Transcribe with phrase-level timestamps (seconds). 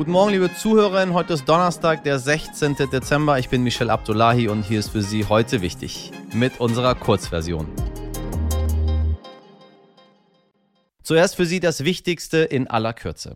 [0.00, 1.12] Guten Morgen, liebe Zuhörerinnen.
[1.12, 2.74] Heute ist Donnerstag, der 16.
[2.90, 3.38] Dezember.
[3.38, 7.66] Ich bin Michel Abdullahi und hier ist für Sie heute wichtig mit unserer Kurzversion.
[11.02, 13.34] Zuerst für Sie das Wichtigste in aller Kürze.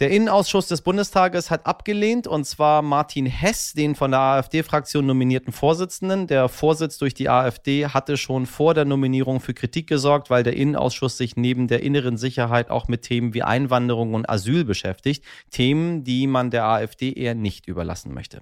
[0.00, 5.52] Der Innenausschuss des Bundestages hat abgelehnt, und zwar Martin Hess, den von der AfD-Fraktion nominierten
[5.52, 6.26] Vorsitzenden.
[6.26, 10.56] Der Vorsitz durch die AfD hatte schon vor der Nominierung für Kritik gesorgt, weil der
[10.56, 15.24] Innenausschuss sich neben der inneren Sicherheit auch mit Themen wie Einwanderung und Asyl beschäftigt.
[15.52, 18.40] Themen, die man der AfD eher nicht überlassen möchte.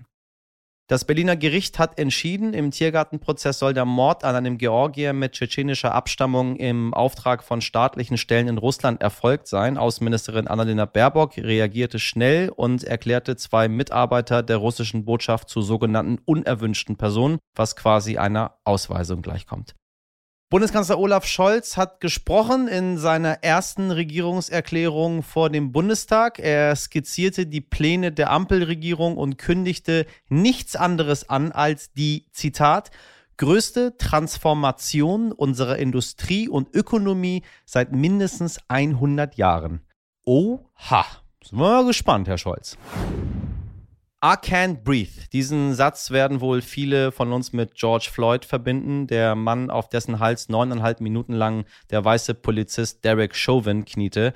[0.92, 5.94] Das Berliner Gericht hat entschieden, im Tiergartenprozess soll der Mord an einem Georgier mit tschetschenischer
[5.94, 9.78] Abstammung im Auftrag von staatlichen Stellen in Russland erfolgt sein.
[9.78, 16.96] Außenministerin Annalena Baerbock reagierte schnell und erklärte zwei Mitarbeiter der russischen Botschaft zu sogenannten unerwünschten
[16.96, 19.74] Personen, was quasi einer Ausweisung gleichkommt.
[20.52, 26.38] Bundeskanzler Olaf Scholz hat gesprochen in seiner ersten Regierungserklärung vor dem Bundestag.
[26.38, 32.90] Er skizzierte die Pläne der Ampelregierung und kündigte nichts anderes an als die, Zitat,
[33.38, 39.80] größte Transformation unserer Industrie und Ökonomie seit mindestens 100 Jahren.
[40.26, 41.06] Oha,
[41.42, 42.76] sind wir mal gespannt, Herr Scholz.
[44.24, 45.28] I can't breathe.
[45.32, 50.20] Diesen Satz werden wohl viele von uns mit George Floyd verbinden, der Mann, auf dessen
[50.20, 54.32] Hals neuneinhalb Minuten lang der weiße Polizist Derek Chauvin kniete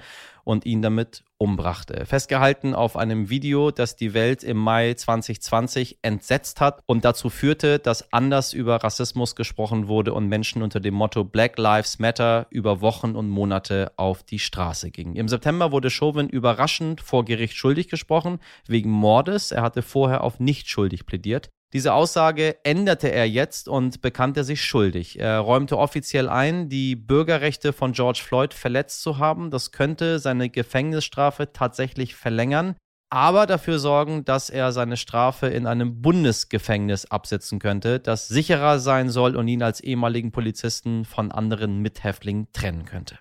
[0.47, 2.07] und ihn damit umbrachte.
[2.07, 7.81] Festgehalten auf einem Video, das die Welt im Mai 2020 entsetzt hat und dazu führte,
[7.81, 12.81] dass anders über Rassismus gesprochen wurde und Menschen unter dem Motto Black Lives Matter über
[12.81, 15.17] Wochen und Monate auf die Straße gingen.
[15.17, 19.51] Im September wurde Chauvin überraschend vor Gericht schuldig gesprochen wegen Mordes.
[19.51, 21.51] Er hatte vorher auf nicht schuldig plädiert.
[21.73, 25.19] Diese Aussage änderte er jetzt und bekannte sich schuldig.
[25.19, 29.51] Er räumte offiziell ein, die Bürgerrechte von George Floyd verletzt zu haben.
[29.51, 32.77] Das könnte seine Gefängnisstrafe tatsächlich verlängern,
[33.11, 39.11] aber dafür sorgen, dass er seine Strafe in einem Bundesgefängnis absitzen könnte, das sicherer sein
[39.11, 43.19] soll und ihn als ehemaligen Polizisten von anderen Mithäftlingen trennen könnte.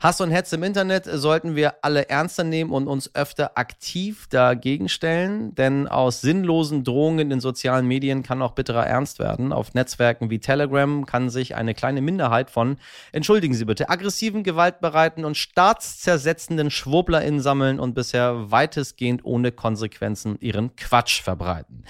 [0.00, 4.88] Hass und Hetze im Internet sollten wir alle ernster nehmen und uns öfter aktiv dagegen
[4.88, 9.52] stellen, denn aus sinnlosen Drohungen in sozialen Medien kann auch bitterer Ernst werden.
[9.52, 12.76] Auf Netzwerken wie Telegram kann sich eine kleine Minderheit von,
[13.10, 20.76] entschuldigen Sie bitte, aggressiven, gewaltbereiten und staatszersetzenden SchwurblerInnen sammeln und bisher weitestgehend ohne Konsequenzen ihren
[20.76, 21.84] Quatsch verbreiten.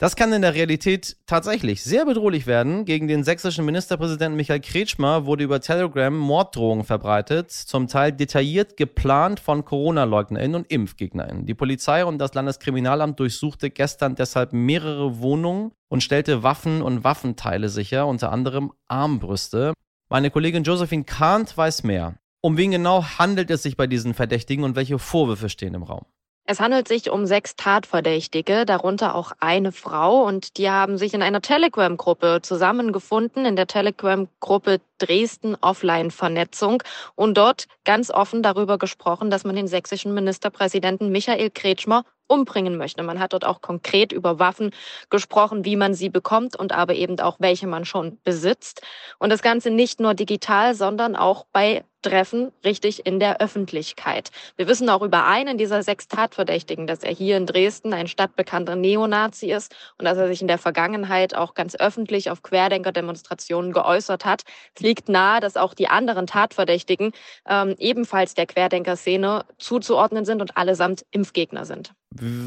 [0.00, 2.86] Das kann in der Realität tatsächlich sehr bedrohlich werden.
[2.86, 9.40] Gegen den sächsischen Ministerpräsidenten Michael Kretschmer wurde über Telegram Morddrohungen verbreitet, zum Teil detailliert geplant
[9.40, 11.44] von Corona-LeugnerInnen und ImpfgegnerInnen.
[11.44, 17.68] Die Polizei und das Landeskriminalamt durchsuchte gestern deshalb mehrere Wohnungen und stellte Waffen und Waffenteile
[17.68, 19.74] sicher, unter anderem Armbrüste.
[20.08, 22.14] Meine Kollegin Josephine Kahnt weiß mehr.
[22.40, 26.06] Um wen genau handelt es sich bei diesen Verdächtigen und welche Vorwürfe stehen im Raum?
[26.50, 31.22] Es handelt sich um sechs Tatverdächtige, darunter auch eine Frau, und die haben sich in
[31.22, 36.82] einer Telegram-Gruppe zusammengefunden, in der Telegram-Gruppe Dresden Offline-Vernetzung
[37.14, 43.04] und dort ganz offen darüber gesprochen, dass man den sächsischen Ministerpräsidenten Michael Kretschmer umbringen möchte.
[43.04, 44.72] Man hat dort auch konkret über Waffen
[45.08, 48.82] gesprochen, wie man sie bekommt und aber eben auch welche man schon besitzt.
[49.20, 54.30] Und das Ganze nicht nur digital, sondern auch bei Treffen richtig in der Öffentlichkeit.
[54.56, 58.76] Wir wissen auch über einen dieser sechs Tatverdächtigen, dass er hier in Dresden ein stadtbekannter
[58.76, 64.24] Neonazi ist und dass er sich in der Vergangenheit auch ganz öffentlich auf Querdenker-Demonstrationen geäußert
[64.24, 64.42] hat.
[64.74, 67.12] Es liegt nahe, dass auch die anderen Tatverdächtigen
[67.48, 71.92] ähm, ebenfalls der Querdenker-Szene zuzuordnen sind und allesamt Impfgegner sind.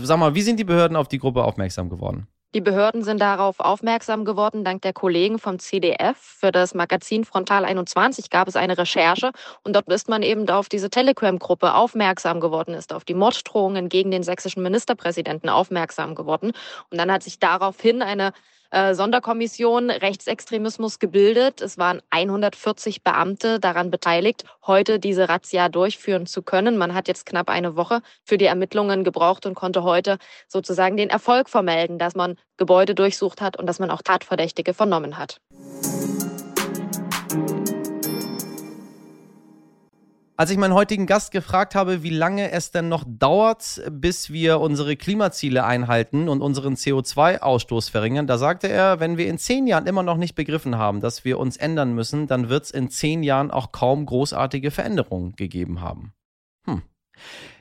[0.04, 2.28] Sag mal, wie sind die Behörden auf die Gruppe aufmerksam geworden?
[2.54, 6.18] Die Behörden sind darauf aufmerksam geworden, dank der Kollegen vom CDF.
[6.20, 9.32] Für das Magazin Frontal 21 gab es eine Recherche
[9.64, 14.12] und dort ist man eben auf diese Telegram-Gruppe aufmerksam geworden, ist auf die Morddrohungen gegen
[14.12, 16.52] den sächsischen Ministerpräsidenten aufmerksam geworden.
[16.92, 18.34] Und dann hat sich daraufhin eine
[18.74, 21.62] äh, Sonderkommission Rechtsextremismus gebildet.
[21.62, 26.78] Es waren 140 Beamte daran beteiligt, heute diese Razzia durchführen zu können.
[26.78, 30.18] Man hat jetzt knapp eine Woche für die Ermittlungen gebraucht und konnte heute
[30.48, 35.20] sozusagen den Erfolg vermelden, dass man Gebäude durchsucht hat und dass man auch Tatverdächtige vernommen
[35.20, 35.40] hat.
[40.44, 44.60] Als ich meinen heutigen Gast gefragt habe, wie lange es denn noch dauert, bis wir
[44.60, 49.88] unsere Klimaziele einhalten und unseren CO2-Ausstoß verringern, da sagte er, wenn wir in zehn Jahren
[49.88, 53.24] immer noch nicht begriffen haben, dass wir uns ändern müssen, dann wird es in zehn
[53.24, 56.12] Jahren auch kaum großartige Veränderungen gegeben haben.
[56.66, 56.82] Hm.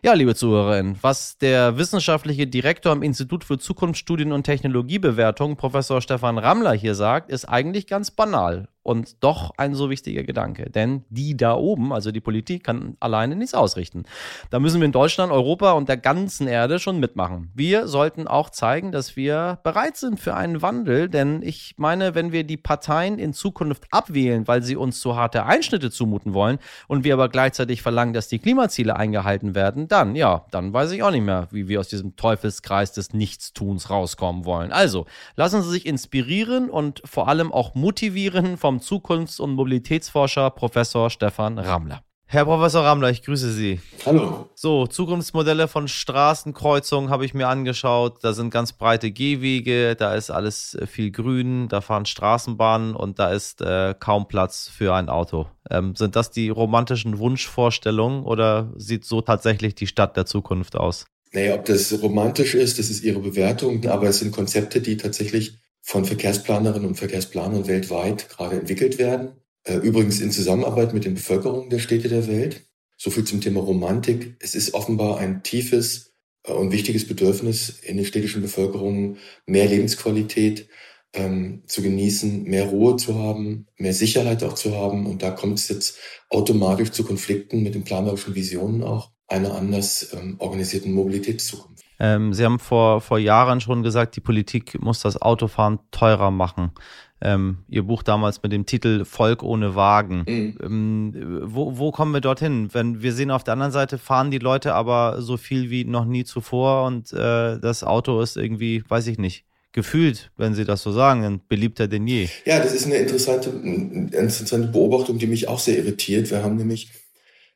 [0.03, 6.37] Ja, liebe Zuhörerinnen, was der wissenschaftliche Direktor am Institut für Zukunftsstudien und Technologiebewertung, Professor Stefan
[6.37, 8.67] Rammler, hier sagt, ist eigentlich ganz banal.
[8.83, 10.71] Und doch ein so wichtiger Gedanke.
[10.71, 14.05] Denn die da oben, also die Politik, kann alleine nichts ausrichten.
[14.51, 17.51] Da müssen wir in Deutschland, Europa und der ganzen Erde schon mitmachen.
[17.55, 21.09] Wir sollten auch zeigen, dass wir bereit sind für einen Wandel.
[21.09, 25.47] Denn ich meine, wenn wir die Parteien in Zukunft abwählen, weil sie uns zu harte
[25.47, 26.59] Einschnitte zumuten wollen
[26.89, 31.03] und wir aber gleichzeitig verlangen, dass die Klimaziele eingehalten werden, dann, ja, dann weiß ich
[31.03, 34.73] auch nicht mehr, wie wir aus diesem Teufelskreis des Nichtstuns rauskommen wollen.
[34.73, 35.07] Also,
[35.37, 41.11] lassen Sie sich inspirieren und vor allem auch motivieren vom vom Zukunfts- und Mobilitätsforscher Professor
[41.11, 42.03] Stefan Rammler.
[42.25, 43.83] Herr Professor Rammler, ich grüße Sie.
[44.07, 44.49] Hallo.
[44.55, 48.21] So, Zukunftsmodelle von Straßenkreuzungen habe ich mir angeschaut.
[48.23, 53.19] Da sind ganz breite Gehwege, da ist alles äh, viel grün, da fahren Straßenbahnen und
[53.19, 55.49] da ist äh, kaum Platz für ein Auto.
[55.69, 61.05] Ähm, sind das die romantischen Wunschvorstellungen oder sieht so tatsächlich die Stadt der Zukunft aus?
[61.33, 65.59] Naja, ob das romantisch ist, das ist Ihre Bewertung, aber es sind Konzepte, die tatsächlich
[65.83, 69.33] von Verkehrsplanerinnen und Verkehrsplanern weltweit gerade entwickelt werden.
[69.65, 72.65] Äh, übrigens in Zusammenarbeit mit den Bevölkerungen der Städte der Welt.
[72.97, 74.37] So viel zum Thema Romantik.
[74.39, 76.15] Es ist offenbar ein tiefes
[76.45, 80.69] äh, und wichtiges Bedürfnis in den städtischen Bevölkerungen, mehr Lebensqualität
[81.15, 85.07] ähm, zu genießen, mehr Ruhe zu haben, mehr Sicherheit auch zu haben.
[85.07, 85.99] Und da kommt es jetzt
[86.31, 91.85] automatisch zu Konflikten mit den planerischen Visionen auch einer anders ähm, organisierten Mobilitätszukunft.
[91.99, 96.73] Ähm, Sie haben vor, vor Jahren schon gesagt, die Politik muss das Autofahren teurer machen.
[97.21, 100.25] Ähm, Ihr Buch damals mit dem Titel Volk ohne Wagen.
[100.27, 100.59] Mhm.
[100.63, 102.71] Ähm, wo, wo kommen wir dorthin?
[102.73, 106.05] Wenn wir sehen auf der anderen Seite fahren die Leute aber so viel wie noch
[106.05, 110.83] nie zuvor und äh, das Auto ist irgendwie, weiß ich nicht, gefühlt, wenn Sie das
[110.83, 112.29] so sagen, beliebter denn je.
[112.45, 116.31] Ja, das ist eine interessante, eine interessante Beobachtung, die mich auch sehr irritiert.
[116.31, 116.91] Wir haben nämlich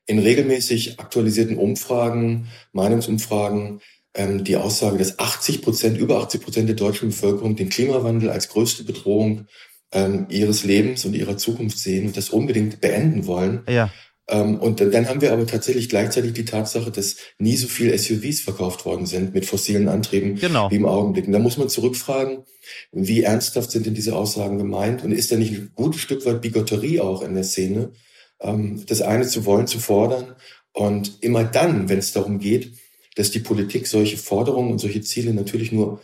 [0.06, 3.81] in regelmäßig aktualisierten Umfragen, Meinungsumfragen,
[4.14, 8.49] ähm, die Aussage, dass 80 Prozent, über 80 Prozent der deutschen Bevölkerung den Klimawandel als
[8.49, 9.47] größte Bedrohung
[9.93, 13.62] ähm, ihres Lebens und ihrer Zukunft sehen und das unbedingt beenden wollen.
[13.69, 13.91] Ja.
[14.29, 18.41] Ähm, und dann haben wir aber tatsächlich gleichzeitig die Tatsache, dass nie so viel SUVs
[18.41, 20.70] verkauft worden sind mit fossilen Antrieben genau.
[20.70, 21.26] wie im Augenblick.
[21.26, 22.44] Und da muss man zurückfragen,
[22.91, 26.41] wie ernsthaft sind denn diese Aussagen gemeint und ist da nicht ein gutes Stück weit
[26.41, 27.93] Bigotterie auch in der Szene?
[28.41, 30.35] Ähm, das eine zu wollen, zu fordern.
[30.73, 32.73] Und immer dann, wenn es darum geht,
[33.15, 36.00] dass die Politik solche Forderungen und solche Ziele natürlich nur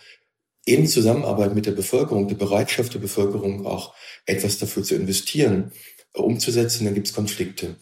[0.64, 3.94] in Zusammenarbeit mit der Bevölkerung, der Bereitschaft der Bevölkerung auch
[4.26, 5.72] etwas dafür zu investieren,
[6.14, 7.76] umzusetzen, dann gibt es Konflikte.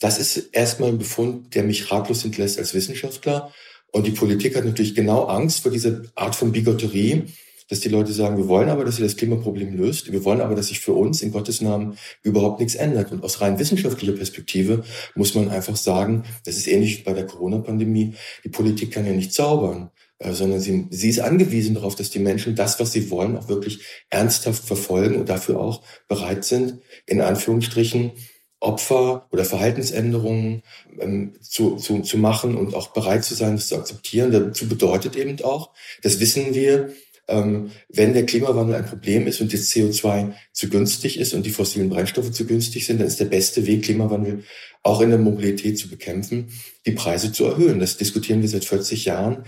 [0.00, 3.52] Das ist erstmal ein Befund, der mich ratlos hinterlässt als Wissenschaftler.
[3.92, 7.24] Und die Politik hat natürlich genau Angst vor dieser Art von Bigotterie,
[7.68, 10.12] dass die Leute sagen, wir wollen aber, dass ihr das Klimaproblem löst.
[10.12, 13.12] Wir wollen aber, dass sich für uns in Gottes Namen überhaupt nichts ändert.
[13.12, 14.84] Und aus rein wissenschaftlicher Perspektive
[15.14, 18.14] muss man einfach sagen, das ist ähnlich bei der Corona-Pandemie.
[18.44, 22.18] Die Politik kann ja nicht zaubern, äh, sondern sie, sie ist angewiesen darauf, dass die
[22.18, 23.80] Menschen das, was sie wollen, auch wirklich
[24.10, 28.12] ernsthaft verfolgen und dafür auch bereit sind, in Anführungsstrichen
[28.60, 30.62] Opfer oder Verhaltensänderungen
[30.98, 34.32] ähm, zu, zu, zu machen und auch bereit zu sein, das zu akzeptieren.
[34.32, 35.70] Dazu bedeutet eben auch,
[36.02, 36.94] das wissen wir,
[37.28, 41.50] ähm, wenn der Klimawandel ein Problem ist und das CO2 zu günstig ist und die
[41.50, 44.44] fossilen Brennstoffe zu günstig sind, dann ist der beste Weg, Klimawandel
[44.82, 46.48] auch in der Mobilität zu bekämpfen,
[46.86, 47.80] die Preise zu erhöhen.
[47.80, 49.44] Das diskutieren wir seit 40 Jahren,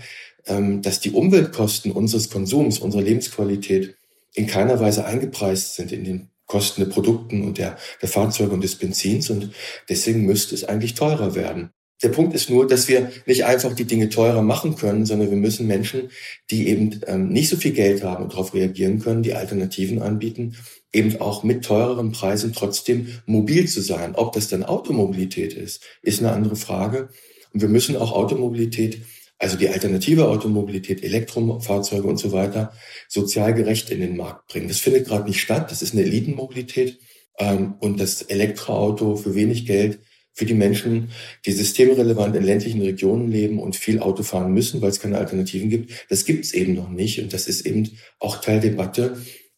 [0.47, 3.95] ähm, dass die Umweltkosten unseres Konsums, unserer Lebensqualität
[4.33, 8.63] in keiner Weise eingepreist sind in den Kosten der Produkten und der, der Fahrzeuge und
[8.63, 9.51] des Benzins und
[9.89, 11.71] deswegen müsste es eigentlich teurer werden.
[12.03, 15.37] Der Punkt ist nur, dass wir nicht einfach die Dinge teurer machen können, sondern wir
[15.37, 16.11] müssen Menschen,
[16.51, 20.55] die eben ähm, nicht so viel Geld haben und darauf reagieren können, die Alternativen anbieten,
[20.93, 24.13] eben auch mit teureren Preisen trotzdem mobil zu sein.
[24.15, 27.09] Ob das dann Automobilität ist, ist eine andere Frage.
[27.51, 29.01] Und wir müssen auch Automobilität,
[29.39, 32.73] also die alternative Automobilität, Elektrofahrzeuge und so weiter,
[33.07, 34.67] sozial gerecht in den Markt bringen.
[34.67, 35.71] Das findet gerade nicht statt.
[35.71, 36.99] Das ist eine Elitenmobilität.
[37.39, 39.99] Ähm, und das Elektroauto für wenig Geld
[40.37, 41.09] für die Menschen,
[41.47, 45.71] die systemrelevant in ländlichen Regionen leben und viel Auto fahren müssen, weil es keine Alternativen
[45.71, 46.05] gibt.
[46.09, 47.19] Das gibt es eben noch nicht.
[47.19, 47.89] Und das ist eben
[48.19, 49.17] auch Teil Debatte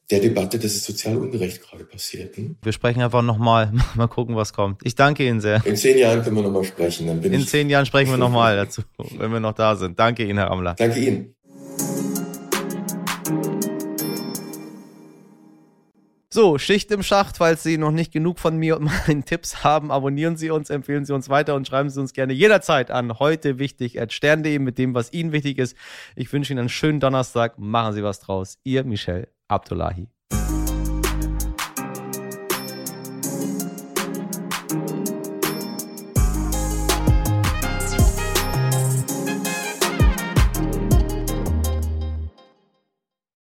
[0.09, 2.38] der Debatte, dass es sozial ungerecht gerade passiert.
[2.38, 2.55] Hm?
[2.62, 4.79] Wir sprechen einfach nochmal, mal gucken, was kommt.
[4.86, 5.62] Ich danke Ihnen sehr.
[5.65, 7.07] In zehn Jahren können wir nochmal sprechen.
[7.07, 8.81] Dann bin In ich zehn Jahren sprechen wir nochmal dazu,
[9.17, 10.00] wenn wir noch da sind.
[10.00, 10.75] Danke Ihnen, Herr Amler.
[10.75, 11.36] Danke Ihnen.
[16.39, 19.91] So, Schicht im Schacht, falls Sie noch nicht genug von mir und meinen Tipps haben,
[19.91, 23.60] abonnieren Sie uns, empfehlen Sie uns weiter und schreiben Sie uns gerne jederzeit an heute
[23.60, 25.75] wichtig stern.de mit dem, was Ihnen wichtig ist.
[26.15, 27.60] Ich wünsche Ihnen einen schönen Donnerstag.
[27.60, 28.58] Machen Sie was draus.
[28.63, 30.08] Ihr Michel Abdullahi.